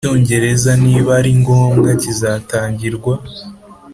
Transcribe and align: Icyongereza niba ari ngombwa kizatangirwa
Icyongereza 0.03 0.71
niba 0.85 1.11
ari 1.19 1.31
ngombwa 1.41 1.89
kizatangirwa 2.01 3.13